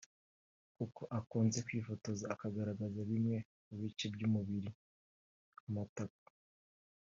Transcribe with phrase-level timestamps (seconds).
[0.75, 4.69] kuko akunze kwifotoza agaragaza bimwe mu bice by’umubiri
[5.57, 6.25] nk’amatako